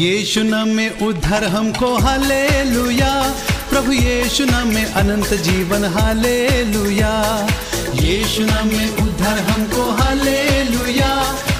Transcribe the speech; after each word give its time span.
यीशु 0.00 0.42
नाम 0.42 0.68
में 0.68 1.00
उद्धार 1.00 1.44
हमको 1.44 1.94
हाले 1.98 2.64
लुया 2.64 3.12
प्रभु 3.70 3.92
यीशु 3.92 4.44
नाम 4.44 4.68
में 4.68 4.84
अनंत 4.84 5.34
जीवन 5.34 5.84
हाले 5.84 6.64
लुया 6.64 7.12
यीशु 7.94 8.42
नाम 8.42 8.68
में 8.68 8.96
उद्धार 8.96 9.38
हमको 9.38 9.82
हाले 9.90 10.64
लुया 10.64 11.12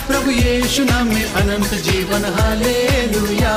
प्रभु 0.07 0.31
यीशु 0.31 0.85
नाम 0.85 1.07
में 1.07 1.25
अनंत 1.25 1.75
जीवन, 1.75 2.25
हालेलुया। 2.25 3.55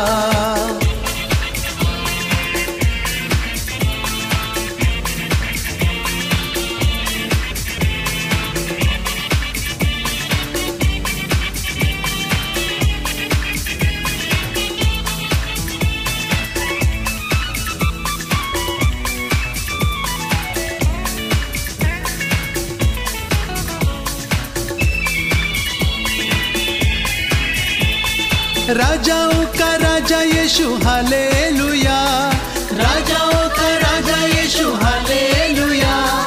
राजाओं 29.03 29.45
का 29.45 29.75
राजा 29.75 30.21
यीशु, 30.21 30.75
हालेलुया। 30.75 32.31
राजाओं 32.73 33.49
का 33.49 33.77
राजा 33.77 34.25
यीशु, 34.25 34.73
हालेलुया। 34.73 36.23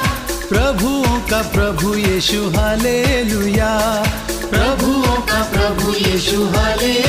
प्रभुओं 0.48 1.20
का 1.20 1.42
प्रभु 1.42 1.94
यीशु, 1.94 2.50
हालेलुया। 2.56 4.04
प्रभुओं 4.50 5.16
का 5.16 5.42
प्रभु 5.42 5.92
यीशु 5.92 6.44
हालेलुया 6.44 7.05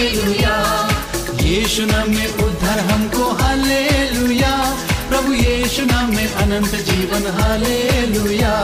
हालेलुया 0.00 0.54
यीशु 1.46 1.84
नाम 1.86 2.08
में 2.16 2.28
उद्धार 2.44 2.78
हमको 2.90 3.24
हालेलुया 3.40 4.52
प्रभु 5.08 5.32
यीशु 5.32 5.84
नाम 5.92 6.14
में 6.16 6.28
अनंत 6.44 6.74
जीवन 6.88 7.26
हालेलुया 7.38 8.54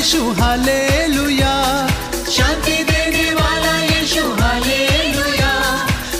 यीशु 0.00 0.32
हालेलुया। 0.32 1.88
शांति 2.30 2.72
देने 2.72 3.34
वाला 3.34 3.82
यीशु 3.82 4.32
हालेलुया। 4.32 5.52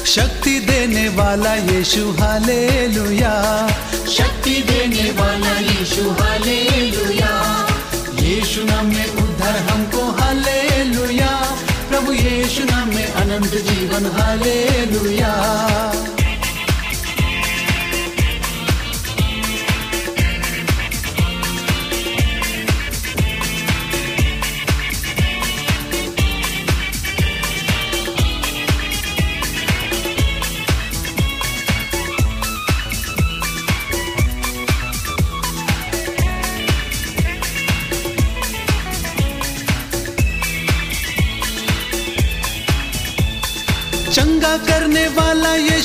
शक्ति 0.06 0.60
देने 0.60 1.08
वाला 1.08 1.54
यीशु 1.54 2.10
हालेलुया। 2.10 3.68
शक्ति 4.08 4.50
देने 4.50 5.10
वाला 5.10 5.58
यीशु 5.58 6.10
हालेलुया। 6.10 7.32
यीशु 8.20 8.64
नाम 8.64 8.86
में 8.86 9.06
उद्धार 9.06 9.56
हमको 9.56 10.10
हालेलुया। 10.10 11.56
प्रभु 11.88 12.12
यीशु 12.12 12.64
नाम 12.64 12.88
में 12.88 13.06
अनंत 13.06 13.54
जीवन 13.54 14.20
हालेलुया। 14.20 15.32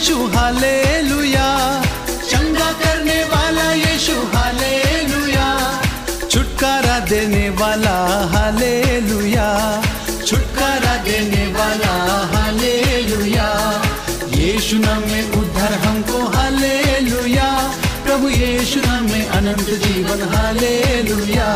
यीशु, 0.05 0.27
हालेलुया। 0.27 1.83
चंगा 2.29 2.71
करने 2.71 3.23
वाला 3.23 3.73
यीशु, 3.73 4.11
हालेलुया। 4.11 5.81
छुटकारा 6.31 6.99
देने 6.99 7.49
वाला, 7.49 7.95
हालेलुया। 8.33 9.81
छुटकारा 10.27 10.95
देने 10.97 11.47
वाला, 11.47 11.93
हालेलुया। 12.33 13.81
यीशु 14.29 14.75
नाम 14.77 15.01
में 15.01 15.31
उद्धार 15.31 15.73
हमको, 15.73 16.27
हालेलुया। 16.27 17.73
प्रभु 18.05 18.29
यीशु 18.29 18.79
नाम 18.79 19.03
में 19.03 19.27
अनंत 19.27 19.69
जीवन, 19.69 20.35
हालेलुया। 20.35 21.49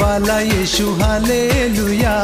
वाला 0.00 0.40
यीशु 0.40 0.94
हालेलुया। 0.94 2.14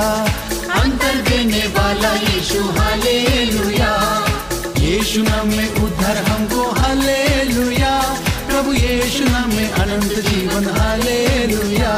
अंतर 0.82 1.14
देने 1.14 1.62
वाला 1.66 2.12
यीशु 2.14 2.62
हालेलुया। 2.62 3.92
यीशु 4.78 5.22
नाम 5.22 5.48
में 5.48 5.74
उद्धार 5.74 6.16
हमको 6.16 6.62
हालेलुया। 6.70 8.16
प्रभु 8.48 8.72
यीशु 8.72 9.24
नाम 9.24 9.48
में 9.54 9.70
अनंत 9.70 10.12
जीवन 10.12 10.68
हालेलुया। 10.78 11.92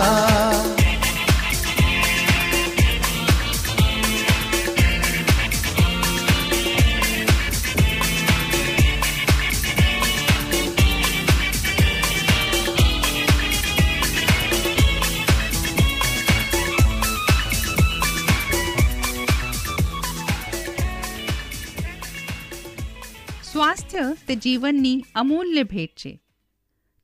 જીવનની 24.35 25.05
અમૂલ્ય 25.15 25.62
ભેટ 25.62 25.91
છે. 25.91 26.23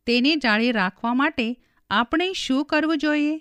તેને 0.06 0.36
જાળવી 0.36 0.72
રાખવા 0.72 1.14
માટે 1.14 1.56
આપણે 1.90 2.32
શું 2.32 2.64
કરવું 2.64 2.98
જોઈએ? 2.98 3.38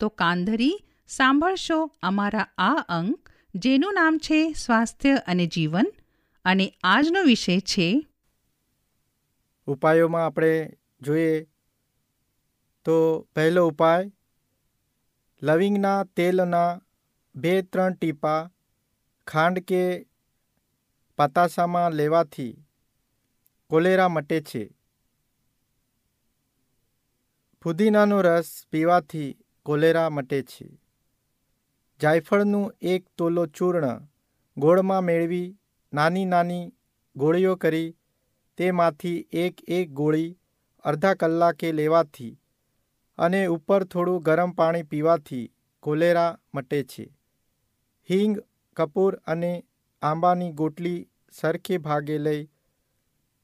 તો 0.00 0.08
કાંધરી, 0.08 0.84
સાંભળશો 1.08 1.92
અમારા 2.02 2.46
આ 2.58 2.74
અંક, 2.88 3.28
જેનું 3.54 3.94
નામ 3.94 4.18
છે 4.18 4.52
સ્વાસ્થ્ય 4.52 5.14
અને 5.26 5.46
જીવન, 5.46 5.92
અને 6.44 6.72
આજનો 6.84 7.22
વિષય 7.22 7.60
છે 7.60 8.06
ઉપાયોમાં 9.66 10.26
આપણે 10.26 10.72
જોઈએ 11.02 11.46
તો 12.84 13.28
પહેલો 13.36 13.68
ઉપાય, 13.68 14.12
લવિંગના 15.42 16.04
તેલના 16.04 16.80
બે 17.34 17.62
ત્રણ 17.62 17.94
ટીપા 17.94 18.50
ખાંડ 19.26 19.58
કે 19.58 20.06
પતાસામાં 21.18 21.90
લેવાથી 21.90 22.64
કોલેરા 23.72 24.08
મટે 24.08 24.40
છે. 24.40 24.70
ફુદીનાનો 27.62 28.22
રસ 28.22 28.66
પીવાથી 28.70 29.36
કોલેરા 29.62 30.10
મટે 30.10 30.42
છે. 30.42 30.78
જાયફળનું 32.02 32.74
એક 32.80 33.04
તોલો 33.18 33.46
ચૂર્ણ 33.46 34.06
ગોળમાં 34.56 35.02
મેળવી 35.02 35.58
નાની 35.92 36.24
નાની 36.24 36.72
ગોળીઓ 37.16 37.56
કરી 37.56 37.96
તેમાંથી 38.56 39.28
એક 39.32 39.54
એક 39.68 39.90
ગોળી 39.90 40.38
અડધા 40.84 41.14
કલાકે 41.14 41.72
લેવાથી 41.72 42.38
અને 43.18 43.46
ઉપર 43.46 43.84
થોડું 43.84 44.22
ગરમ 44.22 44.50
પાણી 44.50 44.82
પીવાથી 44.82 45.52
કોલેરા 45.80 46.38
મટે 46.54 46.82
છે. 46.82 47.14
હિંગ, 48.10 48.38
કપૂર 48.76 49.14
અને 49.16 49.64
આંબાની 50.02 50.52
ગોટલી 50.52 51.08
સરખે 51.32 51.78
ભાગે 51.78 52.18
લઈ 52.18 52.48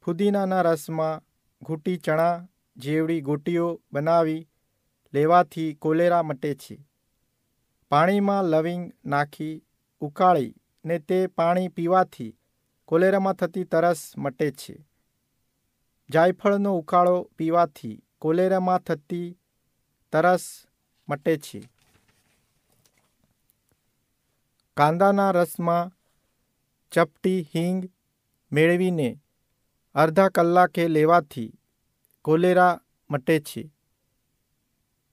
ફુદીનાના 0.02 0.62
રસમાં 0.62 1.22
ઘૂંટી 1.62 1.96
ચણા 1.96 2.46
જેવડી 2.76 3.20
ગોટીઓ 3.20 3.80
બનાવી 3.92 4.48
લેવાથી 5.14 5.74
કોલેરા 5.74 6.22
મટે 6.22 6.54
છે. 6.54 6.86
પાણીમાં 7.88 8.44
લવિંગ 8.44 8.92
નાખી 9.04 9.62
ઉકાળી 10.00 10.54
ને 10.84 10.98
તે 10.98 11.26
પાણી 11.26 11.68
પીવાથી 11.68 12.38
કોલેરામાં 12.84 13.34
થતી 13.34 13.64
તરસ 13.64 14.12
મટે 14.18 14.50
છે. 14.50 14.86
જાયફળનો 16.10 16.78
ઉકાળો 16.78 17.30
પીવાથી 17.36 18.02
કોલેરામાં 18.18 18.78
થતી 18.78 19.38
તરસ 20.12 20.66
મટે 21.08 21.36
છે. 21.36 21.60
કાંદાના 24.76 25.30
રસમાં 25.30 25.92
ચપટી 26.90 27.48
હિંગ 27.54 27.90
મેળવીને 28.52 29.20
અડધા 29.94 30.28
કલાકે 30.28 30.88
લેવાથી 30.88 31.52
કોલેરા 32.22 32.80
મટે 33.10 33.40
છે. 33.40 33.70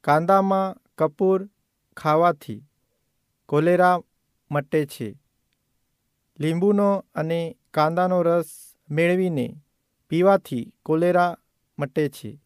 કાંદામાં 0.04 0.76
કપૂર 0.98 1.50
ખાવાથી 1.98 2.64
કોલેરા 3.46 4.00
મટે 4.52 4.86
છે. 4.86 5.20
લીંબુનો 6.40 7.06
અને 7.16 7.58
કાંદાનો 7.74 8.22
રસ 8.22 8.76
મેળવીને 8.90 9.62
પીવાથી 10.10 10.74
કોલેરા 10.84 11.38
મટે 11.80 12.10
છે. 12.10 12.42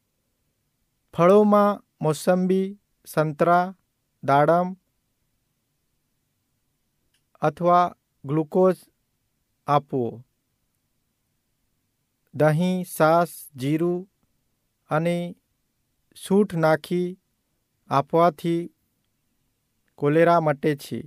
ફળોમાં 1.18 1.84
મોસંબી, 2.02 2.80
સંતરા, 3.06 3.76
દાડમ 4.24 4.76
અથવા 7.42 7.96
ગ્લુકોઝ 8.26 8.78
આપવો. 9.68 10.26
દહીં, 12.40 12.86
સાસ, 12.98 13.32
જીરું 13.56 14.10
અને 14.90 15.36
સૂંઠ 16.16 16.54
નાખી 16.54 17.20
આપવાથી 17.90 18.74
કોલેરા 19.96 20.40
મટે 20.40 20.76
છે. 20.76 21.00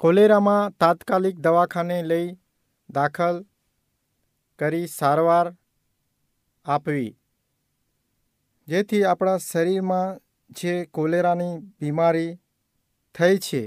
કોલેરામાં 0.00 0.70
તાત્કાલિક 0.70 1.36
દવાખાને 1.36 2.02
લઈ 2.02 2.28
દાખલ 2.90 3.46
કરી 4.58 4.86
સારવાર 4.86 5.46
આપવી. 6.66 7.18
જેથી 8.68 9.04
આપણા 9.04 9.38
શરીરમાં 9.38 10.20
જે 10.50 10.84
કોલેરાની 10.84 11.58
બીમારી 11.80 12.38
થઈ 13.14 13.38
છે, 13.38 13.62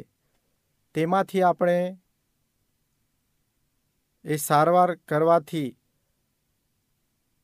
તેમાંથી 0.96 1.42
આપણે 1.42 2.01
એ 4.26 4.38
સારવાર 4.38 4.96
કરવાથી 5.06 5.78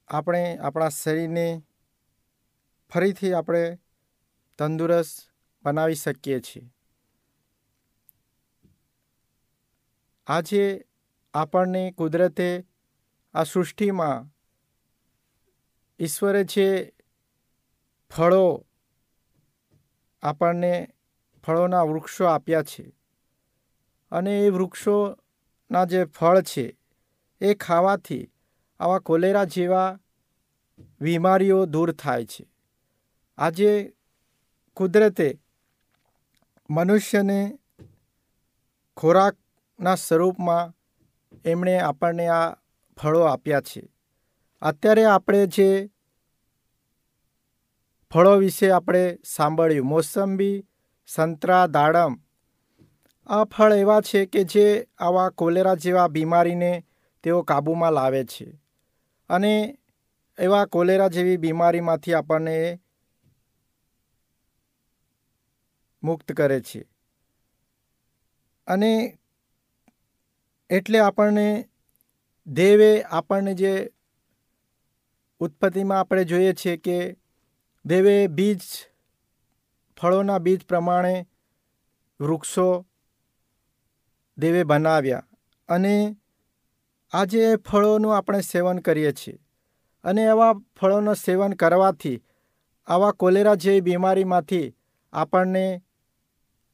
આપણે 0.09 0.57
આપણા 0.57 0.89
શરીરને 0.89 1.47
ફરીથી 2.91 3.33
આપણે 3.33 3.63
તંદુરસ્ત 4.59 5.18
બનાવી 5.65 5.95
શકીએ 5.95 6.39
છીએ. 6.41 6.65
આજે 10.27 10.63
આપણને 11.34 11.84
કુદરતે 11.91 12.50
આ 13.36 13.43
સૃષ્ટિમાં 13.43 14.29
ઈશ્વરે 16.00 16.43
જે 16.43 16.67
ફળો 18.12 18.46
આપણને 20.24 20.74
ફળોના 21.43 21.86
વૃક્ષો 21.86 22.24
આપ્યા 22.25 22.63
છે 22.63 22.86
અને 24.12 24.34
એ 24.46 24.50
વૃક્ષોના 25.69 25.86
જે 25.86 26.05
ફળ 26.05 26.41
છે, 26.41 26.77
એ 27.41 27.53
ખાવાથી 27.53 28.29
આવા 28.79 29.00
કોલેરા 29.00 29.43
જેવા 29.43 30.00
બીમારીઓ 31.01 31.65
દૂર 31.65 31.91
થાય 31.91 32.25
છે. 32.25 32.45
આજે 33.38 33.93
કુદરતે 34.75 35.39
મનુષ્યને 36.69 37.59
ખોરાકના 38.97 39.95
સ્વરૂપમાં 39.95 40.74
એમણે 41.45 41.79
આપણને 41.79 42.27
આ 42.27 42.55
ફળો 42.97 43.21
આપ્યા 43.21 43.62
છે. 43.62 43.89
અત્યારે 44.62 45.05
આપણે 45.05 45.47
જે 45.47 45.89
ફળો 48.13 48.38
વિશે 48.38 48.71
આપણે 48.71 49.17
સાંભળ્યું, 49.25 49.86
મોસંબી, 49.86 50.65
સંતરા, 51.07 51.67
દાડમ 51.67 52.19
આ 53.27 53.43
ફળ 53.43 53.74
એવા 53.74 54.01
છે 54.01 54.25
કે 54.25 54.43
જે 54.43 54.88
આવા 54.98 55.29
કોલેરા 55.29 55.75
જેવા 55.75 56.07
બીમારીને 56.07 56.86
તેઓ 57.24 57.41
કાબૂમાં 57.41 57.91
લાવે 57.91 58.25
છે. 58.25 58.62
અને 59.29 59.77
એવા 60.39 60.65
કોલેરા 60.65 61.07
જેવી 61.07 61.38
બીમારીમાંથી 61.38 62.13
આપણને 62.13 62.79
મુક્ત 66.03 66.31
કરે 66.31 66.62
છે. 66.62 66.86
અને 68.67 69.19
એટલે 70.69 71.00
આપણને 71.00 71.69
દેવે 72.48 73.03
આપણને 73.03 73.53
જે 73.53 73.91
ઉત્પત્તિમાં 75.39 76.00
આપણે 76.00 76.24
જોઈએ 76.24 76.53
છીએ 76.53 76.77
કે 76.77 77.17
દેવે 77.86 78.27
બીજ, 78.27 78.60
ફળોના 80.01 80.38
બીજ 80.38 80.65
પ્રમાણે 80.65 81.27
વૃક્ષો 82.19 82.86
દેવે 84.38 84.63
બનાવ્યા 84.63 85.24
અને 85.70 86.15
આજે 87.13 87.39
એ 87.39 87.56
ફળોનું 87.56 88.17
આપણે 88.17 88.41
સેવન 88.41 88.79
કરીએ 88.79 89.12
છીએ. 89.12 89.39
અને 90.03 90.22
એવા 90.22 90.53
ફળોનું 90.53 91.15
સેવન 91.15 91.53
કરવાથી, 91.53 92.24
આવા 92.88 93.12
કોલેરા 93.12 93.56
જેવી 93.56 93.82
બીમારીમાંથી 93.82 94.75
આપણને 95.13 95.82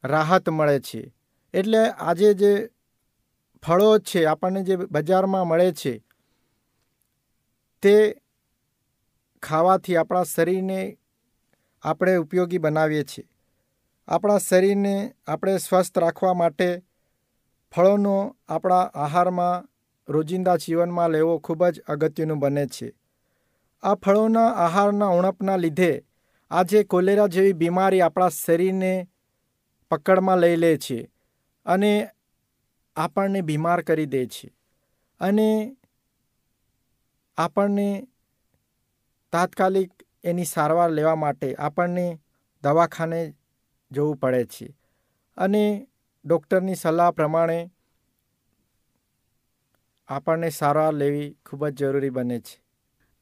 રાહત 0.04 0.50
મળે 0.50 0.80
છે. 0.80 1.14
એટલે 1.54 1.90
આજે 1.90 2.34
જે 2.34 2.70
ફળો 3.64 4.00
છે, 4.00 4.26
આપણને 4.26 4.64
જે 4.64 4.76
બજારમાં 4.76 5.48
મળે 5.48 5.72
છે, 5.72 6.04
તે 7.82 8.16
ખાવાથી 9.44 9.96
આપણા 9.96 10.24
શરીરને 10.24 10.98
આપણે 11.84 12.16
ઉપયોગી 12.16 12.58
બનાવીએ 12.58 13.04
છીએ. 13.04 13.28
આપણા 14.08 14.38
શરીરને 14.38 15.16
આપણે 15.28 15.58
સ્વસ્થ 15.58 16.00
રાખવા 16.00 16.34
માટે 16.34 16.84
ફળોનો 17.74 18.16
આપણા 18.50 18.92
આહારમાં, 18.96 19.66
રોજિંદા 20.08 20.56
જીવનમાં 20.56 21.12
લેવો 21.12 21.40
ખૂબ 21.40 21.62
જ 21.66 21.76
અગત્યનું 21.88 22.40
બને 22.40 22.66
છે. 22.68 22.88
આ 23.84 23.96
ફળોના 23.96 24.50
આહારના 24.56 25.10
ઉણપના 25.10 25.58
લીધે 25.58 25.92
આજે 26.52 26.84
કોલેરા 26.84 27.28
જેવી 27.28 27.54
બીમારી 27.54 28.02
આપણા 28.02 28.30
શરીરને 28.30 28.92
પકડમાં 29.92 30.40
લઈ 30.40 30.56
લે 30.56 30.78
છે 30.78 31.00
અને 31.66 31.92
આપણને 32.96 33.42
બીમાર 33.42 33.80
કરી 33.84 34.06
દે 34.06 34.22
છે 34.28 34.48
અને 35.22 35.48
આપણને 37.38 37.88
તાત્કાલિક 39.34 39.92
એની 40.24 40.46
સારવાર 40.46 40.92
લેવા 40.92 41.16
માટે 41.16 41.56
આપણને 41.56 42.06
દવાખાને 42.64 43.22
જવું 43.92 44.18
પડે 44.18 44.46
છે 44.46 44.68
અને 45.38 45.64
ડૉક્ટરની 46.26 46.76
સલાહ 46.76 47.12
પ્રમાણે 47.12 47.70
આપણને 50.08 50.50
સારવાર 50.50 50.94
લેવી 50.94 51.36
ખૂબ 51.46 51.68
જ 51.68 51.74
જરૂરી 51.74 52.10
બને 52.10 52.40
છે. 52.40 52.62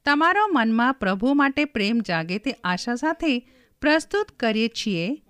તમારો 0.05 0.48
મનમાં 0.48 0.93
પ્રભુ 0.93 1.34
માટે 1.34 1.65
પ્રેમ 1.65 2.00
જાગે 2.08 2.38
તે 2.38 2.51
આશા 2.63 2.96
સાથે 2.96 3.50
પ્રસ્તુત 3.81 4.31
કરીએ 4.31 4.67
છીએ. 4.67 5.24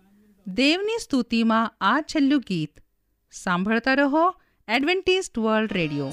દેવની 0.47 0.99
સ્તુતિમાં 1.01 1.73
આ 1.81 2.01
છેલ્લું 2.01 2.41
ગીત. 2.41 2.79
સાંભળતા 3.31 3.93
રહો 3.93 4.35
એડવેન્ટિસ્ટ 4.67 5.39
વર્લ્ડ 5.39 5.73
રેડિયો. 5.73 6.07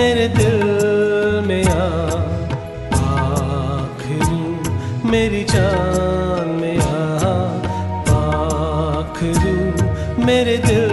मेरे 0.00 0.26
दिल 0.36 0.60
में 1.46 1.64
आ 1.68 1.84
आखिरी 3.06 5.08
मेरी 5.10 5.42
जान 5.52 6.48
में 6.60 6.78
आ 6.78 7.34
आखिरी 8.16 9.54
मेरे 10.24 10.56
दिल 10.66 10.90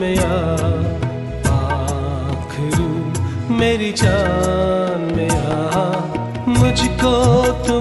में 0.00 0.16
आ 0.18 0.40
आखिरी 1.58 2.88
मेरी 3.60 3.90
जान 4.02 5.00
में 5.16 5.30
आ 5.30 5.84
मुझको 6.58 7.14
तू 7.66 7.74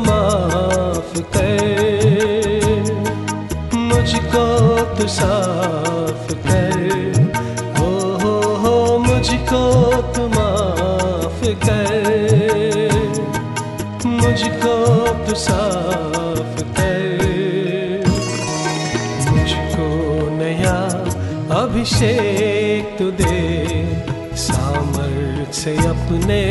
से 25.63 25.75
अपने 25.87 26.41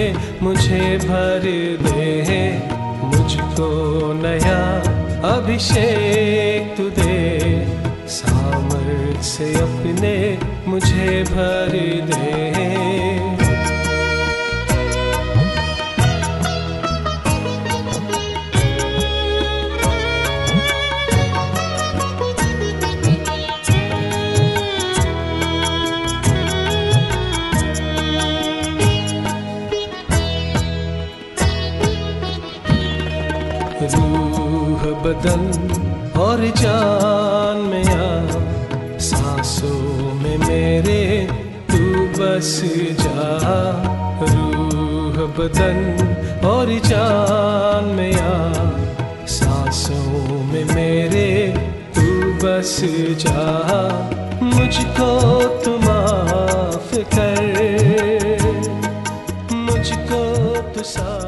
मुझे 0.42 0.96
भर 0.98 1.42
दे 1.82 2.38
मुझको 3.04 4.12
नया 4.22 4.60
अभिषेक 5.34 6.74
तू 6.76 6.88
दे 6.98 7.18
सामर्थ 8.08 9.22
से 9.24 9.52
अपने 9.60 10.16
मुझे 10.70 11.22
भर 11.30 11.78
दे 12.12 12.71
रूह 33.91 34.81
बदन 35.03 35.43
और 36.19 36.37
जान 36.57 37.57
में 37.57 37.85
आ। 37.85 38.23
सांसों 38.99 40.13
में 40.13 40.37
मेरे 40.37 41.29
तू 41.71 42.05
बस 42.21 42.61
जा। 43.01 43.41
रूह 44.21 45.27
बदन 45.27 45.79
और 46.45 46.79
जान 46.85 47.85
में 47.85 48.13
आ। 48.13 48.53
सांसों 49.25 50.43
में 50.43 50.65
मेरे 50.75 51.53
तू 51.95 52.33
बस 52.33 52.81
जा। 53.19 53.41
मुझको 54.43 55.43
तू 55.65 55.71
माफ़ 55.77 56.95
कर। 56.95 57.43
मुझको 59.53 60.45
तू 60.61 60.83
साफ़ 60.83 61.22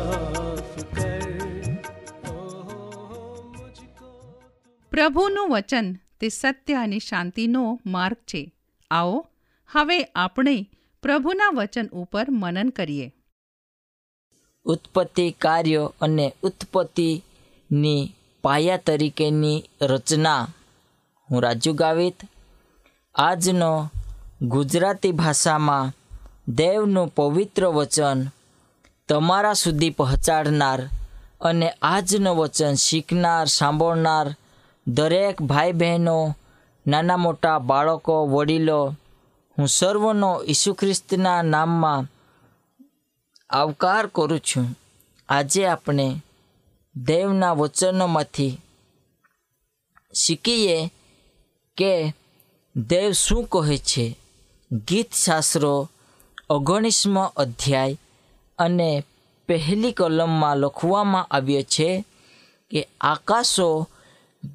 પ્રભુનું 5.05 5.49
વચન 5.49 5.97
તે 6.19 6.29
સત્ય 6.29 6.73
અને 6.73 6.99
શાંતિનો 6.99 7.79
માર્ગ 7.85 8.15
છે. 8.15 8.53
આવો, 8.91 9.27
હવે 9.71 10.03
આપણે 10.03 10.69
પ્રભુના 11.03 11.49
વચન 11.53 11.87
ઉપર 11.87 12.25
મનન 12.29 12.69
કરીએ. 12.69 13.13
ઉત્પત્તિ 14.65 15.31
કાર્ય 15.31 15.89
અને 16.01 16.33
ઉત્પત્તિની 16.43 18.15
પાયા 18.41 18.77
તરીકેની 18.77 19.63
રચના 19.81 20.47
હું 21.31 21.43
રાજુ 21.43 21.73
ગાવિત. 21.73 22.17
આજનો 23.15 23.89
ગુજરાતી 24.41 25.11
ભાષામાં 25.11 25.93
દેવનું 26.47 27.07
પવિત્ર 27.07 27.65
વચન 27.65 28.25
તમારા 29.09 29.53
સુધી 29.53 29.89
પહોંચાડનાર 29.89 30.89
અને 31.41 31.73
આજનું 31.81 32.37
વચન 32.37 32.73
શીખનાર, 32.73 33.45
સાંભળનાર 33.45 34.35
દરેક 34.87 35.41
ભાઈ 35.41 35.71
બહેનો 35.71 36.35
નાના 36.87 37.17
મોટા 37.17 37.59
બાળકો, 37.59 38.27
વડીલો, 38.27 38.95
હું 39.57 39.67
સર્વનો 39.67 40.43
ઈસુ 40.47 40.73
ખ્રિસ્તના 40.73 41.41
નામમાં 41.41 42.07
આવકાર 43.49 44.07
કરું 44.07 44.39
છું. 44.39 44.79
આજે 45.29 45.65
આપણે 45.65 46.21
દેવના 46.95 47.51
વચનોમાંથી 47.51 48.61
શીખીએ 50.13 50.89
કે 51.77 52.13
દેવ 52.75 53.11
શું 53.11 53.43
કહે 53.43 53.77
છે. 53.77 54.17
ગીતશાસ્ત્રો 54.71 55.89
ઓગણીસમો 56.49 57.23
અધ્યાય 57.23 57.97
અને 58.57 59.03
પહેલી 59.47 59.91
કલમમાં 59.91 60.57
લખવામાં 60.57 61.25
આવ્યો 61.25 61.61
છે 61.61 62.03
કે 62.69 62.87
આકાશો 63.01 63.87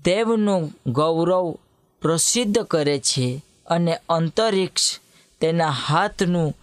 દેવનું 0.05 0.73
ગૌરવ 0.87 1.59
પ્રસિદ્ધ 2.03 2.59
કરે 2.59 2.99
છે 2.99 3.45
અને 3.67 3.99
અંતરિક્ષ 4.09 5.01
તેના 5.41 5.71
હાથનું 5.71 6.57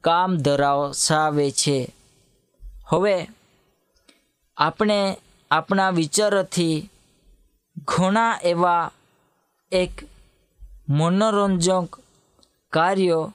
કામ 0.00 0.36
ધરાવસાવે 0.36 1.50
છે. 1.50 1.94
હવે 2.86 3.28
આપણે 4.56 5.16
આપણા 5.50 5.90
વિચારોથી 5.90 6.90
ઘણા 7.78 8.40
એવા 8.42 8.90
એક 9.72 9.90
મનોરંજક 10.88 11.98
કાર્યો 12.70 13.34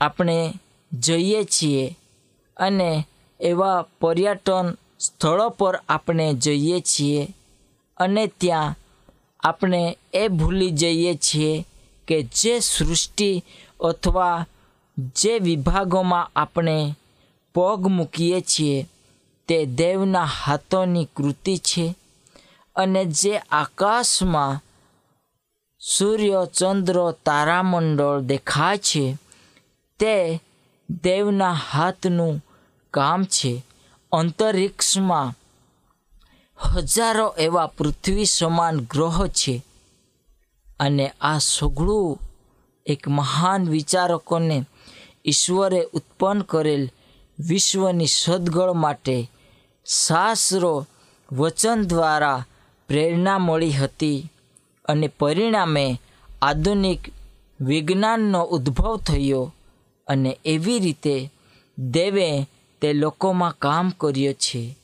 આપણે 0.00 0.54
જઈએ 0.92 1.44
છીએ 1.44 1.96
અને 2.56 3.06
એવા 3.40 3.86
પર્યટન 4.00 4.76
સ્થળો 5.00 5.48
પર 5.48 5.80
આપણે 5.88 6.34
જઈએ 6.34 6.80
છીએ. 6.80 7.34
અને 8.02 8.26
ત્યાં 8.26 8.74
આપણે 9.40 9.98
એ 10.14 10.28
ભૂલી 10.28 10.70
જઈએ 10.70 11.14
છીએ 11.14 11.64
કે 12.08 12.22
જે 12.22 12.58
સૃષ્ટિ 12.58 13.44
અથવા 13.80 14.46
જે 15.16 15.38
વિભાગોમાં 15.38 16.30
આપણે 16.36 16.94
પગ 17.54 17.86
મૂકીએ 17.86 18.40
છીએ, 18.40 18.86
તે 19.48 19.66
દેવના 19.66 20.24
હાથોની 20.24 21.08
કૃતિ 21.16 21.56
છે 21.56 21.86
અને 22.76 23.04
જે 23.04 23.38
આકાશમાં 23.38 24.60
સૂર્ય, 25.80 26.46
ચંદ્ર, 26.58 26.98
તારામંડળ 27.26 28.20
દેખાય 28.20 28.78
છે, 28.78 29.16
તે 29.98 30.40
દેવના 31.02 31.52
હાથનું 31.52 32.44
કામ 32.90 33.24
છે. 33.24 33.62
અંતરિક્ષમાં 34.12 35.34
હજારો 36.66 37.34
એવા 37.38 37.66
પૃથ્વી 37.66 38.24
સમાન 38.24 38.80
ગ્રહ 38.80 39.26
છે. 39.26 39.64
અને 40.80 41.12
આ 41.20 41.38
સઘળું 41.38 42.18
એક 42.86 43.08
મહાન 43.08 43.68
વિચારકોને 43.68 44.64
ઈશ્વરે 45.26 45.88
ઉત્પન્ન 45.92 46.40
કરેલ 46.40 46.90
વિશ્વની 47.38 48.06
સદગળ 48.06 48.72
માટે 48.72 49.30
શાસ્ત્રો 49.86 50.86
વચન 51.32 51.82
દ્વારા 51.82 52.46
પ્રેરણા 52.88 53.38
મળી 53.38 53.72
હતી 53.72 54.32
અને 54.84 55.06
પરિણામે 55.06 56.00
આધુનિક 56.42 56.98
વિજ્ઞાનનો 57.60 58.42
ઉદ્ભવ 58.44 58.96
થયો 58.96 59.54
અને 60.06 60.38
એવી 60.44 60.78
રીતે 60.78 61.32
દેવે 61.78 62.42
તે 62.80 62.92
લોકોમાં 62.92 63.54
કામ 63.58 63.90
કર્યો 63.90 64.32
છે. 64.32 64.76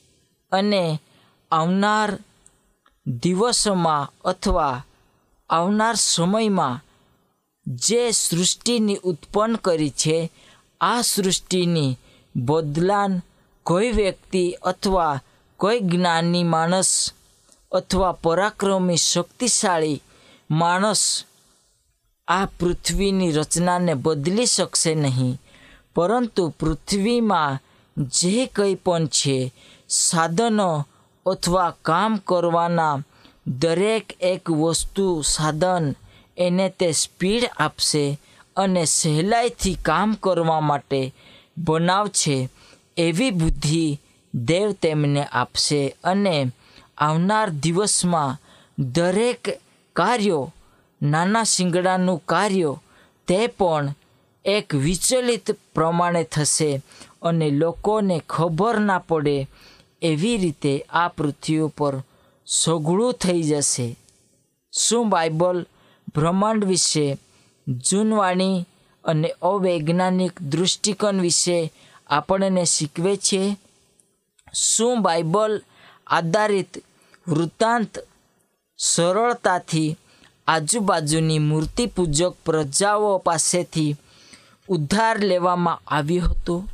અને 0.51 0.99
આવનાર 1.51 2.19
દિવસોમાં 3.07 4.11
અથવા 4.25 4.85
આવનાર 5.49 5.95
સમયમાં 5.95 6.83
જે 7.67 8.11
સૃષ્ટિની 8.11 8.99
ઉત્પન્ન 9.03 9.55
કરી 9.55 9.89
છે, 9.89 10.31
આ 10.81 11.01
સૃષ્ટિની 11.01 11.97
બદલાન 12.35 13.21
કોઈ 13.63 13.91
વ્યક્તિ 13.91 14.51
અથવા 14.51 15.23
કોઈ 15.57 15.79
જ્ઞાની 15.79 16.43
માણસ 16.43 17.13
અથવા 17.71 18.11
પરાક્રમી 18.11 18.97
શક્તિશાળી 18.97 20.03
માણસ 20.51 21.23
આ 22.27 22.45
પૃથ્વીની 22.45 23.31
રચનાને 23.31 23.93
બદલી 23.93 24.45
શકશે 24.45 24.95
નહીં. 24.95 25.41
પરંતુ 25.95 26.49
પૃથ્વીમાં 26.49 27.59
જે 27.97 28.45
કંઈ 28.45 28.75
પણ 28.75 29.07
છે, 29.07 29.53
સાધનો 29.89 30.87
અથવા 31.29 31.71
કામ 31.81 32.17
કરવાના 32.27 33.01
દરેક 33.47 34.05
એક 34.21 34.51
વસ્તુ 34.51 35.21
સાધન 35.21 35.85
એને 36.37 36.67
તે 36.69 36.91
સ્પીડ 36.91 37.43
આપશે 37.57 38.19
અને 38.55 38.83
સહેલાઈથી 38.85 39.77
કામ 39.85 40.09
કરવા 40.13 40.59
માટે 40.59 41.01
બનાવશે 41.57 42.37
એવી 42.97 43.31
બુદ્ધિ 43.31 43.99
દેવ 44.33 44.71
તેમને 44.71 45.23
આપશે 45.31 45.95
અને 46.03 46.35
આવનાર 46.97 47.49
દિવસમાં 47.49 48.37
દરેક 48.79 49.43
કાર્યો, 49.95 50.53
નાના 51.01 51.43
શિંગડાનું 51.43 52.21
કાર્ય, 52.25 52.71
તે 53.27 53.47
પણ 53.47 53.93
એક 54.45 54.75
વિચલિત 54.75 55.51
પ્રમાણે 55.75 56.23
થશે 56.23 56.81
અને 57.21 57.47
લોકોને 57.51 58.17
ખબર 58.29 58.79
ના 58.79 58.99
પડે 58.99 59.47
એવી 60.01 60.37
રીતે 60.37 60.85
આ 60.89 61.07
પૃથ્વી 61.07 61.59
ઉપર 61.59 62.03
સોગળું 62.47 63.13
થઈ 63.13 63.43
જશે. 63.43 63.97
શું 64.73 65.09
બાઇબલ 65.09 65.65
બ્રહ્માંડ 66.15 66.65
વિશે, 66.65 67.17
જૂનવાણી 67.67 68.65
અને 69.03 69.33
અવૈજ્ઞાનિક 69.41 70.41
દૃષ્ટિકોણ 70.41 71.21
વિશે 71.21 71.73
આપણને 72.07 72.65
શીખવે 72.65 73.15
છે? 73.15 73.57
શું 74.53 75.01
બાઇબલ 75.01 75.61
આધારિત 76.07 76.83
વૃત્તાંત 77.27 77.99
સરળતાથી 78.77 79.97
આજુબાજુની 80.47 81.39
મૂર્તિપૂજક 81.39 82.35
પ્રજાઓ 82.45 83.17
પાસેથી 83.17 83.95
ઉદ્ધાર 84.67 85.19
લેવામાં 85.19 85.81
આવ્યો 85.87 86.25
હતો? 86.25 86.67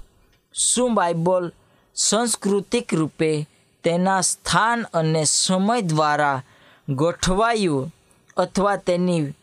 શું 0.54 0.96
બાઇબલ 0.96 1.52
સાંસ્કૃતિક 1.96 2.94
રૂપે 2.94 3.48
તેના 3.84 4.22
સ્થાન 4.22 4.82
અને 4.94 5.24
સમય 5.26 5.82
દ્વારા 5.82 6.44
ગોઠવાયું 6.90 7.92
અથવા 8.38 8.76
તેની 8.76 9.34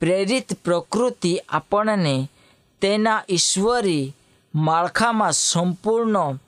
પ્રેરિત 0.00 0.48
પ્રકૃતિ 0.64 1.38
આપણને 1.38 2.28
તેના 2.80 3.22
ઈશ્વરી 3.30 4.14
માળખામાં 4.54 5.32
સંપૂર્ણ 5.32 6.38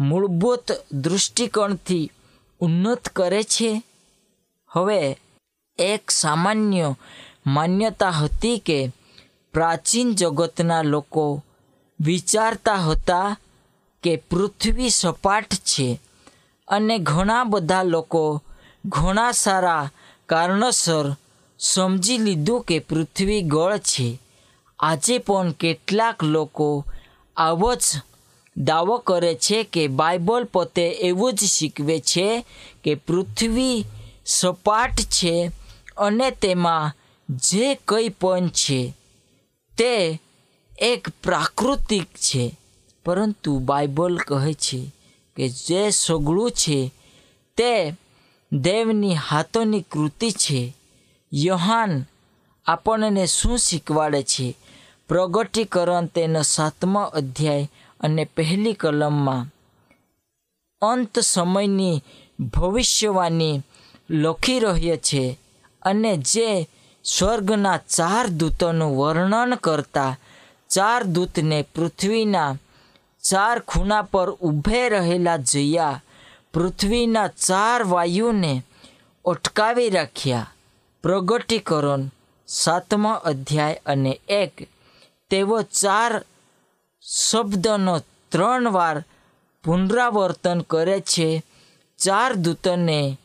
મૂળભૂત 0.00 0.66
દૃષ્ટિકોણથી 0.92 2.10
ઉન્નત 2.60 3.08
કરે 3.08 3.42
છે. 3.42 3.82
હવે 4.70 5.18
એક 5.78 6.10
સામાન્ય 6.10 6.94
માન્યતા 7.46 8.10
હતી 8.10 8.58
કે 8.58 8.78
પ્રાચીન 9.52 10.14
જગતના 10.14 10.82
લોકો 10.82 11.42
વિચારતા 12.00 12.74
હતા 12.74 13.36
કે 14.02 14.16
પૃથ્વી 14.16 14.90
સપાટ 14.90 15.54
છે 15.54 16.00
અને 16.68 16.98
ઘણા 16.98 17.44
બધા 17.44 17.82
લોકો 17.82 18.42
ઘણા 18.84 19.32
સારા 19.32 19.90
કારણોસર 20.28 21.16
સમજી 21.58 22.18
લીધું 22.18 22.62
કે 22.62 22.78
પૃથ્વી 22.78 23.42
ગળ 23.42 23.78
છે. 23.78 24.20
આજે 24.78 25.18
પણ 25.18 25.50
કેટલાક 25.52 26.22
લોકો 26.22 26.84
આવો 27.36 27.74
જ 27.74 27.84
દાવો 28.56 28.98
કરે 28.98 29.34
છે 29.34 29.62
કે 29.62 29.88
બાઇબલ 29.88 30.44
પોતે 30.44 30.90
એવું 30.90 31.32
જ 31.32 31.44
શીખવે 31.44 32.00
છે 32.00 32.46
કે 32.84 32.94
પૃથ્વી 32.94 33.84
સપાટ 34.26 35.00
છે 35.00 35.50
અને 35.96 36.30
તેમાં 36.30 36.92
જે 37.28 37.74
કંઈ 37.74 38.08
પણ 38.08 38.48
છે 38.48 38.94
તે 39.78 40.20
એક 40.78 41.08
પ્રાકૃતિક 41.22 42.08
છે. 42.16 42.59
પરંતુ 43.04 43.58
બાઇબલ 43.58 44.16
કહે 44.16 44.52
છે 44.52 44.92
કે 45.36 45.48
જે 45.48 45.90
સગળું 45.90 46.50
છે, 46.50 46.92
તે 47.56 47.94
દેવની 48.52 49.14
હાથોની 49.14 49.82
કૃતિ 49.82 50.30
છે. 50.30 50.76
યોહાન 51.32 52.04
આપણને 52.66 53.26
શું 53.26 53.58
શીખવાડે 53.58 54.22
છે? 54.22 54.56
પ્રગટીકરણ 55.08 56.06
તેનો 56.06 56.42
સાતમો 56.42 57.02
અધ્યાય 57.02 57.70
અને 58.00 58.24
પહેલી 58.24 58.72
કલમમાં. 58.72 59.46
અંત 60.82 61.18
સમયની 61.18 62.02
ભવિષ્યવાણી 62.40 63.62
લખી 64.10 64.60
રહ્યો 64.60 64.96
છે 64.96 65.38
અને 65.82 66.16
જે 66.16 66.68
સ્વર્ગના 67.04 67.76
ચાર 67.76 68.26
દૂતોનું 68.26 68.98
વર્ણન 68.98 69.54
કરતા, 69.54 70.18
ચાર 70.68 71.04
દૂતને 71.04 71.62
પૃથ્વીના 71.62 72.56
ચાર 73.22 73.60
ખૂણા 73.60 74.02
પર 74.02 74.30
ઊભે 74.30 74.88
રહેલા 74.88 75.36
જયા 75.36 76.02
પૃથ્વીના 76.54 77.28
ચાર 77.28 77.82
વાયુને 77.82 78.62
અટકાવી 79.24 79.90
રાખ્યા. 79.90 80.52
પ્રગટીકરણ 81.02 82.10
સાતમો 82.46 83.12
અધ્યાય 83.12 83.80
અને 83.86 84.20
એક. 84.28 84.68
તેઓ 85.30 85.62
ચાર 85.62 86.24
શબ્દનો 87.02 88.00
ત્રણ 88.28 88.70
વાર 88.70 89.04
પુનરાવર્તન 89.64 90.60
કરે 90.60 91.00
છે. 91.00 91.42
ચાર 91.98 92.32
દૂતને 92.34 93.18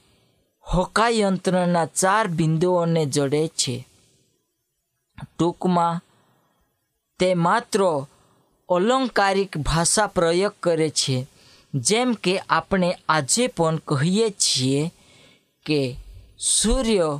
હોકાયંત્રના 0.73 1.86
ચાર 1.86 2.27
બિંદુઓને 2.27 3.05
જડે 3.05 3.47
છે. 3.47 3.88
ટૂંકમાં, 5.38 6.01
તે 7.19 7.34
માત્ર 7.34 8.05
અલંકારિક 8.69 9.58
ભાષા 9.58 10.08
પ્રયોગ 10.08 10.54
કરે 10.63 10.89
છે. 10.89 11.28
જેમ 11.75 12.13
કે 12.13 12.39
આપણે 12.39 12.97
આજે 13.10 13.47
પણ 13.47 13.75
કહીએ 13.75 14.30
છીએ 14.30 14.91
કે 15.65 15.97
સૂર્ય 16.39 17.19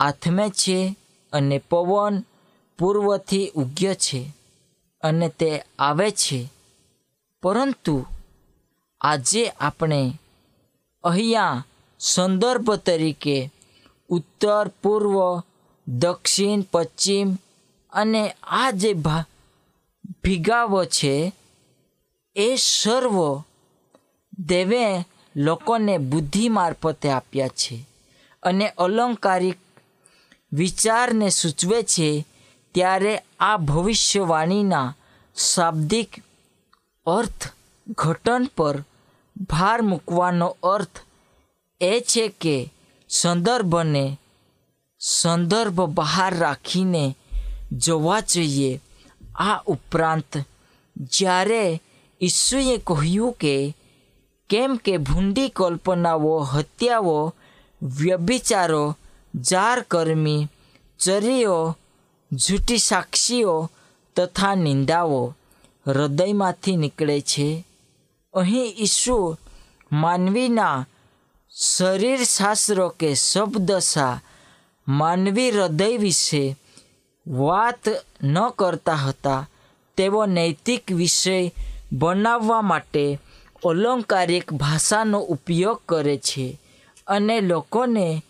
આથમે 0.00 0.50
છે 0.50 0.96
અને 1.32 1.58
પવન 1.58 2.24
પૂર્વથી 2.78 3.52
ઉગ્ય 3.54 3.94
છે 3.94 4.30
અને 5.02 5.28
તે 5.28 5.62
આવે 5.78 6.10
છે. 6.10 6.48
પરંતુ 7.42 8.06
આજે 9.00 9.48
આપણે 9.48 10.18
અહીંયા 11.04 11.64
સંદર્ભ 12.00 12.74
તરીકે 12.74 13.50
ઉત્તર, 14.08 14.68
પૂર્વ, 14.82 15.42
દક્ષિણ, 15.88 16.60
પશ્ચિમ 16.60 17.38
અને 17.92 18.34
આ 18.42 18.70
જે 18.70 18.92
ભા 18.92 19.24
ભીગાવો 20.22 20.84
છે, 20.84 21.32
એ 22.36 22.56
સર્વ 22.56 23.42
દેવે 24.38 25.04
લોકોને 25.36 25.98
બુદ્ધિ 25.98 26.48
મારફતે 26.48 27.08
આપ્યા 27.10 27.48
છે 27.48 27.76
અને 28.42 28.66
અલંકારિક 28.68 29.58
વિચારને 30.52 31.30
સૂચવે 31.30 31.82
છે 31.82 32.26
ત્યારે 32.74 33.22
આ 33.40 33.56
ભવિષ્યવાણીના 33.56 34.94
શાબ્દિક 35.36 36.10
અર્થ 37.06 37.42
ઘટન 37.96 38.44
પર 38.56 38.76
ભાર 39.50 39.82
મૂકવાનો 39.82 40.56
અર્થ 40.62 40.96
એ 41.80 42.00
છે 42.00 42.28
કે 42.28 42.70
સંદર્ભને 43.10 44.18
સંદર્ભ 45.00 45.80
બહાર 45.88 46.38
રાખીને 46.38 47.04
જોવા 47.72 48.20
જોઈએ 48.20 48.80
આ 49.36 49.62
ઉપરાંત 49.66 50.44
જ્યારે 50.96 51.82
ઈસુએ 52.22 52.76
કહ્યું 52.76 53.32
કે, 53.32 53.76
કેમ 54.48 54.76
કે 54.76 54.96
ભૂંડી 54.96 55.48
કલ્પનાઓ, 55.48 56.38
હત્યાઓ, 56.38 57.34
વ્યભિચારો, 57.82 58.96
જારકર્મી, 59.34 60.48
ચરીઓ, 60.98 61.76
જૂઠી 62.32 62.78
સાક્ષીઓ 62.78 63.70
તથા 64.16 64.54
નિંદાઓ 64.54 65.34
હૃદયમાંથી 65.86 66.76
નીકળે 66.76 67.20
છે. 67.20 67.64
અહીં 68.34 68.74
ઈસુ 68.78 69.36
માનવીના 69.92 70.86
શરીરશાસ્ત્રો 71.50 72.88
કે 72.88 73.14
શબ્દશા 73.14 74.20
માનવી 74.88 75.50
હૃદય 75.50 75.96
વિશે 75.96 76.56
વાત 77.26 77.88
ન 78.22 78.48
કરતા 78.48 78.94
હતા. 78.94 79.48
તેવો 79.96 80.26
નૈતિક 80.26 80.92
વિષય 80.92 81.50
બનાવવા 81.92 82.62
માટે 82.62 83.18
અલંકારિક 83.64 84.52
ભાષાનો 84.52 85.20
ઉપયોગ 85.20 85.80
કરે 85.88 86.16
છે 86.18 86.60
અને 87.06 87.40
લોકોને 87.40 88.22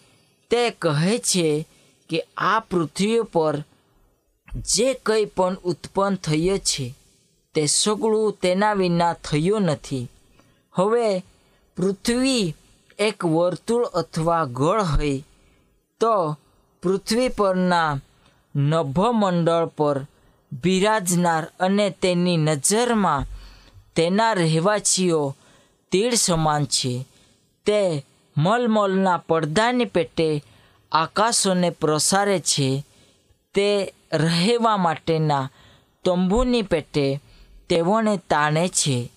તે 0.50 0.70
કહે 0.70 1.18
છે 1.18 1.68
કે 2.08 2.24
આ 2.36 2.60
પૃથ્વી 2.60 3.20
પર 3.20 3.64
જે 4.56 4.94
કંઈ 4.94 5.24
પણ 5.24 5.54
ઉત્પન્ન 5.54 6.14
થયું 6.14 6.58
છે, 6.58 6.94
તે 7.54 7.66
સગળું 7.66 8.38
તેના 8.42 8.72
વિના 8.72 9.12
થયું 9.12 9.62
નથી. 9.62 10.08
હવે, 10.72 11.18
પૃથ્વી 11.76 12.54
એક 12.98 13.24
વર્તુળ 13.24 13.84
અથવા 13.84 14.44
ગળ 14.44 14.82
હોય, 14.82 15.24
તો 16.00 16.36
પૃથ્વી 16.82 17.28
પરના 17.28 18.00
નભમંડળ 18.56 19.66
પર 19.66 20.06
બિરાજનાર 20.62 21.46
અને 21.60 21.90
તેની 21.90 22.36
નજરમાં 22.36 23.24
તેના 23.96 24.32
રહેવાસીઓ 24.32 25.36
તીડ 25.92 26.14
સમાન 26.14 26.64
છે. 26.64 27.06
તે 27.66 28.04
મલમલના 28.36 29.16
પડદાની 29.16 29.84
પેટે 29.84 30.44
આકાશોને 30.92 31.70
પ્રસારે 31.70 32.40
છે. 32.40 32.84
તે 33.54 33.94
રહેવા 34.12 34.76
માટેના 34.76 35.50
તંબુની 36.04 36.62
પેટે 36.62 37.20
તેઓને 37.68 38.16
તાણે 38.16 38.68
છે. 38.68 39.10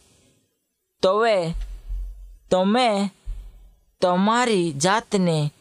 તવે, 1.02 1.54
તમે 2.52 3.10
તમારી 4.02 4.72
જાતને 4.72 5.54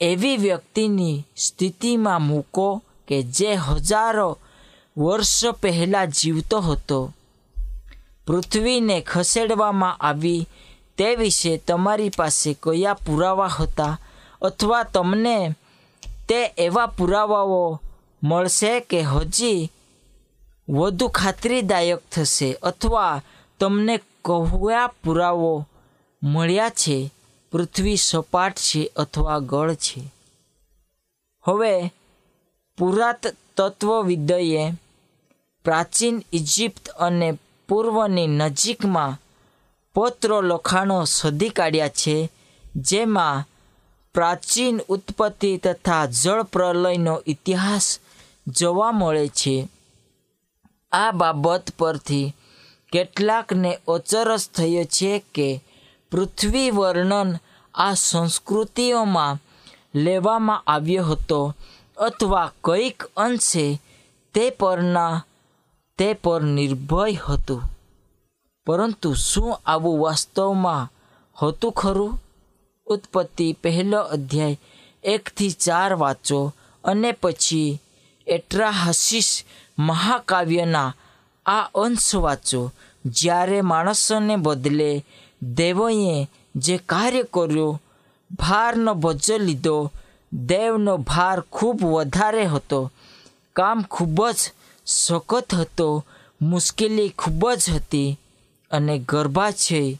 એવી 0.00 0.36
વ્યક્તિની 0.36 1.24
સ્થિતિમાં 1.36 2.22
મૂકો 2.22 2.82
કે 3.08 3.22
જે 3.22 3.54
હજારો 3.54 4.38
વર્ષ 4.98 5.44
પહેલાં 5.46 6.06
જીવતો 6.06 6.60
હતો. 6.60 7.12
પૃથ્વીને 8.26 9.00
ખસેડવામાં 9.00 9.96
આવી 9.96 10.48
તે 10.98 11.16
વિશે 11.16 11.56
તમારી 11.56 12.10
પાસે 12.10 12.56
કયા 12.62 12.94
પુરાવા 12.94 13.46
હતા 13.46 13.98
અથવા 14.42 14.82
તમને 14.82 15.54
તે 16.28 16.52
એવા 16.58 16.86
પુરાવાઓ 16.86 17.80
મળશે 18.22 18.80
કે 18.80 19.02
હજી 19.02 19.70
વધુ 20.68 21.08
ખાતરીદાયક 21.08 21.98
થશે 22.12 22.52
અથવા 22.62 23.22
તમને 23.60 23.96
કયા 24.24 24.86
પુરાવો 24.86 25.66
મળ્યા 26.22 26.68
છે? 26.68 27.10
પૃથ્વી 27.56 27.96
સપાટ 27.96 28.56
છે 28.56 28.90
અથવા 28.96 29.38
ગળ 29.38 29.74
છે. 29.74 30.12
હવે 31.44 31.94
પુરાતત્વવિદએ 32.78 34.72
પ્રાચીન 35.64 36.24
ઇજિપ્ત 36.32 36.88
અને 36.88 37.38
પૂર્વની 37.68 38.26
નજીકમાં 38.26 39.20
પત્રો 39.94 40.40
લખાણો 40.40 41.04
શોધી 41.04 41.48
કાઢ્યા 41.48 41.88
છે, 41.88 42.30
જેમાં 42.76 43.44
પ્રાચીન 44.14 44.80
ઉત્પત્તિ 44.88 45.58
તથા 45.58 46.06
જળ 46.06 46.42
પ્રલયનો 46.42 47.22
ઇતિહાસ 47.26 47.98
જોવા 48.46 48.92
મળે 48.92 49.28
છે. 49.28 49.68
આ 50.92 51.10
બાબત 51.10 51.70
પરથી 51.78 52.34
કેટલાકને 52.92 53.78
અચરજ 53.88 54.40
થયો 54.54 54.84
છે 54.84 55.24
કે 55.34 55.60
પૃથ્વી 56.10 56.70
વર્ણન 56.70 57.36
આ 57.76 57.94
સંસ્કૃતિઓમાં 57.94 59.38
લેવામાં 59.94 60.62
આવ્યો 60.66 61.04
હતો 61.04 61.54
અથવા 61.96 62.50
કંઈક 62.64 63.02
અંશે 63.16 63.82
તે 64.34 64.50
પરના, 64.50 65.24
તે 65.98 66.14
પર 66.14 66.42
નિર્ભય 66.42 67.12
હતું. 67.12 67.62
પરંતુ 68.66 69.14
શું 69.14 69.60
આવું 69.66 70.00
વાસ્તવમાં 70.00 70.92
હતું 71.42 71.72
ખરું? 71.72 72.22
ઉત્પત્તિ 72.86 73.52
પહેલો 73.52 74.00
અધ્યાય 74.00 74.60
એકથી 75.04 75.50
ચાર 75.50 75.94
વાંચો 75.94 76.52
અને 76.84 77.12
પછી 77.12 77.78
એટ્રાહસીસ 78.26 79.44
મહાકાવ્યના 79.78 80.94
આ 81.46 81.60
અંશ 81.60 82.14
વાંચો. 82.14 82.72
જ્યારે 83.06 83.60
માણસોને 83.60 84.36
બદલે 84.36 85.04
દેવોએ 85.42 86.28
જે 86.56 86.76
કાર્ય 86.76 87.22
કર્યું, 87.22 87.82
ભારનો 88.30 88.94
ભજો 88.94 89.38
લીધો, 89.38 89.92
દેવનો 90.32 90.96
ભાર 90.96 91.40
ખૂબ 91.40 91.84
વધારે 91.84 92.44
હતો, 92.44 92.92
કામ 93.56 93.84
ખૂબ 93.90 94.28
જ 94.28 94.52
સખત 94.86 95.54
હતો, 95.54 96.04
મુશ્કેલી 96.42 97.08
ખૂબ 97.08 97.50
જ 97.50 97.70
હતી 97.70 98.18
અને 98.70 98.98
ગર્ભાશય 98.98 99.98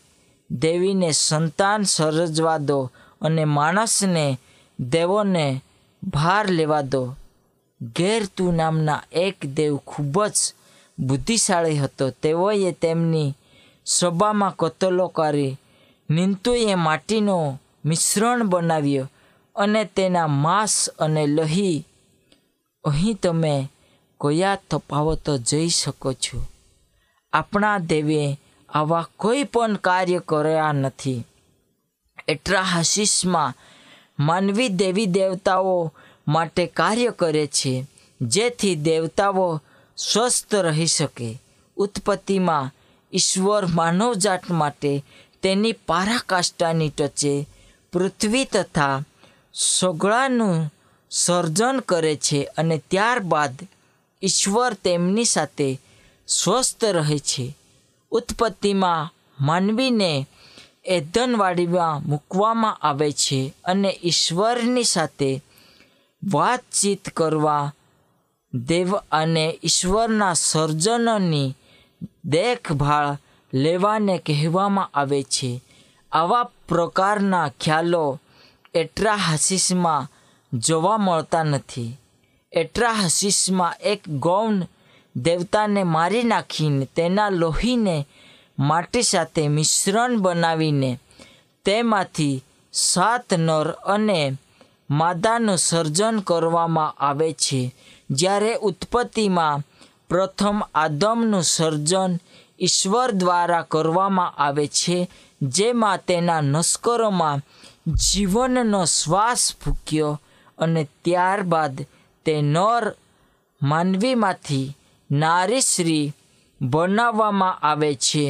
દેવીને 0.50 1.12
સંતાન 1.12 1.82
સર્જવા 1.82 2.58
દો 2.58 2.90
અને 3.20 3.44
માણસને, 3.44 4.40
દેવોને 4.80 5.62
ભાર 6.02 6.50
લેવા 6.50 6.80
દો. 6.80 7.16
ગેરતુ 7.96 8.52
નામના 8.52 9.02
એક 9.12 9.46
દેવ 9.54 9.76
ખૂબ 9.76 10.24
જ 10.26 10.32
બુદ્ધિશાળી 10.98 11.78
હતો. 11.78 12.10
તેઓએ 12.10 12.72
તેમની 12.72 13.34
સભામાં 13.86 14.54
કતલો 14.58 15.08
કરી 15.08 15.56
નિંતુએ 16.10 16.74
માટીનો 16.74 17.60
મિશ્રણ 17.84 18.46
બનાવ્યો 18.46 19.10
અને 19.56 19.84
તેના 19.84 20.26
માંસ 20.26 20.88
અને 20.98 21.26
લહી. 21.26 21.86
અહીં 22.84 23.14
તમે 23.14 23.68
કયા 24.20 24.58
તફાવતો 24.70 25.38
જઈ 25.38 25.68
શકો 25.68 26.12
છો? 26.12 26.46
આપણા 27.32 27.78
દેવે 27.78 28.40
આવા 28.68 29.08
કોઈ 29.16 29.44
પણ 29.44 29.76
કાર્ય 29.76 30.20
કર્યા 30.28 30.72
નથી. 30.72 31.24
એટ્રાહાસીસમાં 32.28 33.54
માનવી 34.18 34.68
દેવી 34.68 35.06
દેવતાઓ 35.06 35.92
માટે 36.28 36.66
કાર્ય 36.66 37.10
કરે 37.10 37.46
છે, 37.46 37.86
જેથી 38.20 38.74
દેવતાઓ 38.74 39.60
સ્વસ્થ 39.96 40.54
રહી 40.54 40.86
શકે. 40.86 41.42
ઉત્પત્તિમાં 41.76 42.70
ઈશ્વર 43.12 43.66
માનવજાત 43.66 44.50
માટે 44.50 45.04
તેની 45.46 45.72
પરાકાષ્ઠાની 45.88 46.88
ટચે 46.88 47.34
પૃથ્વી 47.92 48.44
તથા 48.44 49.02
સગળાનું 49.54 50.72
સર્જન 51.10 51.80
કરે 51.80 52.14
છે 52.16 52.38
અને 52.44 52.76
ત્યારબાદ 52.90 53.54
ઈશ્વર 54.22 54.74
તેમની 54.74 55.24
સાથે 55.24 55.68
સ્વસ્થ 56.28 56.84
રહે 56.84 57.18
છે. 57.18 57.46
ઉત્પત્તિમાં 58.12 59.10
માનવીને 59.40 60.26
એધનવાડીમાં 60.84 62.02
મૂકવામાં 62.02 62.80
આવે 62.80 63.12
છે 63.12 63.40
અને 63.64 63.90
ઈશ્વરની 64.04 64.84
સાથે 64.84 65.30
વાતચીત 66.22 67.04
કરવા 67.10 67.74
દેવ 68.54 68.96
અને 69.12 69.46
ઈશ્વરના 69.64 70.34
સર્જનની 70.34 71.56
દેખભાળ 72.24 73.18
લેવાને 73.54 74.18
કહેવામાં 74.18 74.90
આવે 74.94 75.22
છે. 75.22 75.62
આવા 76.12 76.44
પ્રકારના 76.44 77.48
ખ્યાલો 77.48 78.20
એટ્રાહાસિસમાં 78.74 80.08
જોવા 80.58 80.96
મળતા 80.96 81.42
નથી. 81.42 81.98
એટ્રાહાસિસમાં 82.52 83.74
એક 83.80 84.08
ગૌણ 84.08 84.66
દેવતાને 85.16 85.82
મારી 85.82 86.22
નાખીને 86.22 86.88
તેના 86.96 87.28
લોહીને 87.28 88.06
માટી 88.58 89.02
સાથે 89.02 89.48
મિશ્રણ 89.48 90.18
બનાવીને 90.18 90.98
તેમાંથી 91.64 92.44
સાત 92.72 93.34
નર 93.34 93.70
અને 93.70 94.32
માદાનું 94.90 95.58
સર્જન 95.58 96.20
કરવામાં 96.20 96.94
આવે 96.98 97.32
છે. 97.32 97.74
જ્યારે 98.10 98.54
ઉત્પત્તિમાં 98.54 99.62
પ્રથમ 100.08 100.62
આદમનું 100.74 101.42
સર્જન 101.42 102.16
ઈશ્વર 102.60 103.10
દ્વારા 103.12 103.62
કરવામાં 103.62 104.36
આવે 104.36 104.66
છે, 104.68 104.98
જેમાં 105.42 106.00
તેના 106.06 106.42
નસ્કરોમાં 106.42 107.44
જીવનનો 108.06 108.80
શ્વાસ 108.86 109.42
ફૂક્યો 109.60 110.20
અને 110.58 110.82
ત્યારબાદ 111.04 111.76
તે 112.26 112.34
નર 112.42 112.84
માનવીમાંથી 113.60 114.74
નારીશ્રી 115.10 116.14
બનાવવામાં 116.60 117.58
આવે 117.62 117.90
છે 117.96 118.24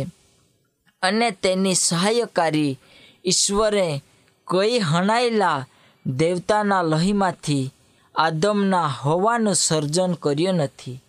અને 1.02 1.28
તેની 1.32 1.74
સહાયકારી 1.74 2.78
ઈશ્વરે 3.24 4.02
કઈ 4.48 4.78
હણાયેલા 4.80 5.66
દેવતાના 6.06 6.82
લહીમાંથી 6.82 7.72
આદમના 8.14 8.88
હવાનું 9.00 9.54
સર્જન 9.56 10.12
કર્યું 10.14 10.56
નથી. 10.56 11.02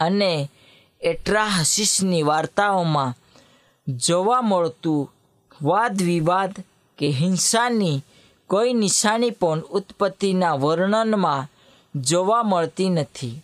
અને 0.00 0.32
એટ્રા 1.04 1.46
હસીસની 1.46 2.22
વાર્તાઓમાં 2.22 3.14
જોવા 3.88 4.40
મળતું 4.40 5.12
વાદ 5.62 6.02
વિવાદ 6.02 6.54
કે 6.98 7.08
હિંસાની 7.10 8.04
કોઈ 8.46 8.72
નિશાની 8.72 9.30
પણ 9.30 9.60
ઉત્પત્તિના 9.60 10.54
વર્ણનમાં 10.54 11.48
જોવા 12.00 12.42
મળતી 12.42 12.88
નથી. 12.88 13.42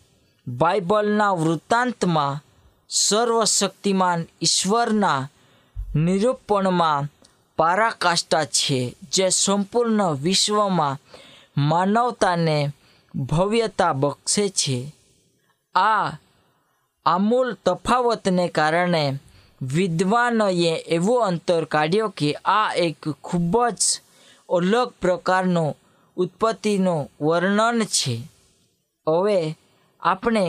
બાઇબલના 0.48 1.32
વૃત્તાંતમાં 1.32 2.44
સર્વશક્તિમાન 2.88 4.26
ઈશ્વરના 4.42 5.28
નિરૂપણમાં 5.94 7.08
પારાકાષ્ઠા 7.56 8.44
છે, 8.44 8.94
જે 9.12 9.28
સંપૂર્ણ 9.28 10.14
વિશ્વમાં 10.14 10.98
માનવતાને 11.56 12.70
ભવ્યતા 13.14 13.92
બક્ષે 13.92 14.48
છે. 14.48 14.94
આ 15.74 16.10
આમૂલ 17.06 17.56
તફાવતને 17.66 18.48
કારણે 18.48 19.18
વિદ્વાનોએ 19.62 20.72
એવો 20.86 21.14
અંતર 21.20 21.64
કાઢ્યો 21.64 22.08
કે 22.08 22.28
આ 22.44 22.74
એક 22.76 23.08
ખૂબ 23.22 23.54
જ 23.68 23.82
અલગ 24.48 24.90
પ્રકારનો 25.00 25.76
ઉત્પત્તિનું 26.16 27.08
વર્ણન 27.20 27.84
છે. 27.84 28.14
હવે 29.06 29.56
આપણે 30.02 30.44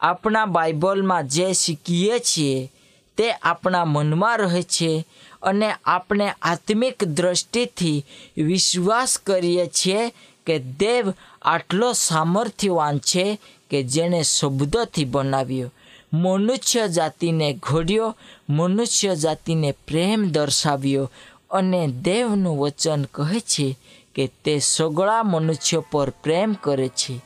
આપણા 0.00 0.46
બાઇબલમાં 0.46 1.28
જે 1.28 1.46
શીખીએ 1.54 2.18
છીએ 2.20 2.70
તે 3.18 3.32
આપણા 3.32 3.84
મનમાં 3.84 4.38
રહે 4.38 4.62
છે 4.62 5.04
અને 5.42 5.68
આપણે 5.84 6.26
આત્મિક 6.42 7.04
દ્રષ્ટિથી 7.04 8.04
વિશ્વાસ 8.36 9.18
કરીએ 9.18 9.66
છીએ 9.66 10.14
કે 10.46 10.58
દેવ 10.58 11.04
આટલો 11.42 11.92
સામર્થ્યવાન 11.92 12.98
છે 12.98 13.40
કે 13.70 13.82
જેણે 13.82 14.22
શબ્દોથી 14.22 15.04
બનાવ્યો. 15.04 15.72
મનુષ્ય 16.12 16.88
જાતિને 16.88 17.58
ઘડ્યો, 17.62 18.16
મનુષ્ય 18.50 19.16
જાતિને 19.16 19.72
પ્રેમ 19.72 20.28
દર્શાવ્યો 20.28 21.10
અને 21.50 21.86
દેવનું 21.86 22.58
વચન 22.58 23.04
કહે 23.04 23.40
છે 23.40 23.78
કે 24.14 24.30
તે 24.44 24.58
સગળા 24.58 25.22
મનુષ્ય 25.22 25.82
પર 25.90 26.10
પ્રેમ 26.10 26.52
કરે 26.52 26.88
છે 26.88 27.20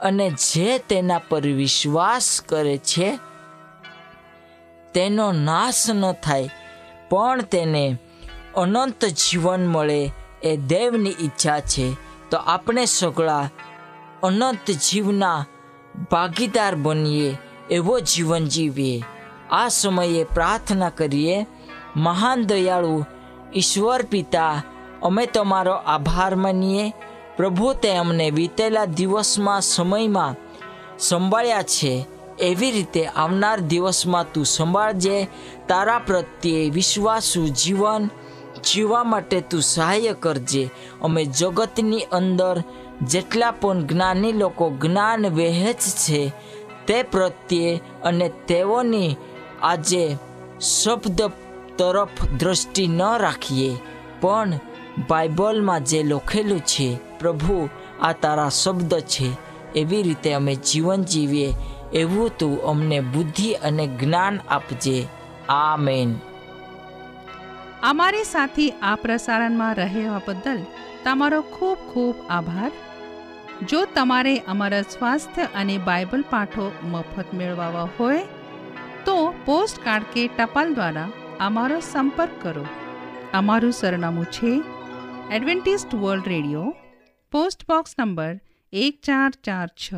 અને 0.00 0.30
જે 0.30 0.78
તેના 0.78 1.18
પર 1.18 1.40
વિશ્વાસ 1.40 2.40
કરે 2.40 2.78
છે, 2.78 3.18
તેનો 4.94 5.32
નાશ 5.32 5.90
ન 5.90 6.12
થાય, 6.12 6.50
પણ 7.08 7.42
તેને 7.42 7.98
અનંત 8.56 9.04
જીવન 9.04 9.66
મળે 9.66 10.10
એ 10.42 10.56
દેવની 10.56 11.10
ઈચ્છા 11.10 11.60
છે. 11.60 11.92
તો 12.30 12.36
આપણે 12.36 12.84
સગળા 12.84 13.50
અનંત 14.22 14.70
જીવના 14.70 15.46
ભાગીદાર 16.10 16.74
બનીએ, 16.74 17.38
એવો 17.70 18.00
જીવન 18.00 18.44
જીવીએ. 18.44 19.02
આ 19.50 19.68
સમયે 19.68 20.24
પ્રાર્થના 20.24 20.90
કરીએ, 20.90 21.46
મહાન 21.96 22.42
દયાળુ, 22.42 23.04
ઈશ્વર 23.54 24.02
પિતા, 24.02 24.62
અમે 25.02 25.26
તમારો 25.26 25.72
આભાર 25.72 26.34
માનીએ. 26.34 26.92
પ્રભુ, 27.36 27.72
તે 27.72 27.96
અમને 27.96 28.30
વીતેલા 28.30 28.84
દિવસમાં 28.84 29.60
સમયમાં 29.60 30.34
સંભાળ્યા 30.98 31.62
છે. 31.62 32.06
એવી 32.40 32.70
રીતે 32.70 33.06
આવનાર 33.06 33.60
દિવસમાં 33.60 34.32
તું 34.32 34.44
સંભાળજે. 34.44 35.26
તારા 35.68 35.98
પ્રત્યે 35.98 36.70
વિશ્વાસુ, 36.70 37.48
જીવન 37.48 38.10
જીવવા 38.72 39.04
માટે 39.04 39.40
તું 39.40 39.62
સહાય 39.62 40.14
કરજે. 40.20 40.70
અમે 41.02 41.24
જગતની 41.24 42.00
અંદર 42.00 42.62
જેટલા 43.02 43.52
પણ 43.52 43.86
જ્ઞાની 43.86 44.32
લોકો 44.32 44.70
જ્ઞાન 44.70 45.26
વહેંચ 45.26 45.78
છે, 45.78 46.32
તે 46.86 47.02
પ્રત્યે 47.02 47.80
અને 48.04 48.28
તેઓની 48.28 49.16
આજે 49.62 50.16
શબ્દ 50.60 51.20
તરફ 51.78 52.24
દ્રષ્ટિ 52.38 52.86
ન 52.86 53.00
રાખીએ, 53.18 53.76
પણ 54.20 54.60
બાઇબલમાં 55.08 55.84
જે 55.84 56.02
લખેલું 56.02 56.60
છે, 56.60 56.98
પ્રભુ, 57.18 57.68
આ 58.02 58.12
તારા 58.12 58.48
શબ્દ 58.48 58.92
છે, 58.94 59.30
એવી 59.74 60.02
રીતે 60.02 60.34
અમે 60.34 60.56
જીવન 60.56 61.04
જીવીએ, 61.04 61.54
એવું 61.92 62.30
તું 62.38 62.62
અમને 62.64 63.00
બુદ્ધિ 63.00 63.54
અને 63.54 63.86
જ્ઞાન 63.86 64.40
આપજે. 64.48 65.08
આ 65.48 65.76
મેન 65.76 66.16
અમારી 67.82 68.24
સાથે 68.24 68.70
આ 68.82 68.94
પ્રસારણમાં 68.94 69.74
રહેવા 69.74 70.20
બદલ 70.26 70.60
તમારો 71.04 71.42
ખૂબ 71.42 71.78
ખૂબ 71.92 72.16
આભાર. 72.30 72.72
જો 73.70 73.80
તમારે 73.94 74.34
અમારા 74.52 74.84
સ્વાસ્થ્ય 74.92 75.44
અને 75.54 75.74
બાઇબલ 75.78 76.22
પાઠો 76.30 76.64
મફત 76.90 77.28
મેળવવા 77.32 77.88
હોય, 77.98 78.22
તો 79.06 79.16
પોસ્ટ 79.44 79.82
કાર્ડ 79.84 80.06
કે 80.14 80.24
ટપાલ 80.28 80.74
દ્વારા 80.74 81.10
અમારો 81.40 81.80
સંપર્ક 81.80 82.32
કરો. 82.42 82.64
અમારું 83.32 83.72
સરનામું 83.72 84.26
છે 84.26 84.52
Adventist 85.30 85.94
World 85.94 86.26
Radio, 86.26 86.74
post 87.32 87.66
box 87.66 87.94
number 87.98 88.34
એક 88.72 88.98
ચાર 89.02 89.30
ચાર 89.42 89.68
છ, 89.76 89.88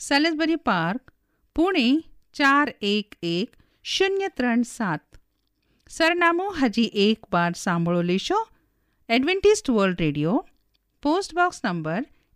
સેલેસબરી 0.00 0.56
પાર્ક, 0.56 1.02
પુણે 1.56 1.88
ચાર 2.32 2.66
એક 2.80 3.18
એક 3.22 3.58
શૂન્ય 3.84 4.30
ત્રણ 4.36 4.62
સાત. 4.62 5.04
સરનામું 5.90 6.56
હજી 6.60 6.90
એક 7.08 7.20
વાર 7.32 7.52
સાંભળો 7.52 8.02
લેશો. 8.02 8.40
Adventist 9.08 9.68
World 9.68 10.00
Radio, 10.00 10.46
post 11.02 11.34
box 11.34 11.64
number 11.64 12.02